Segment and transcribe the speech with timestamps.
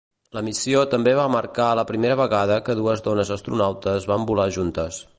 [0.35, 5.03] La missió també va marcar la primera vegada que dues dones astronautes van volar juntes.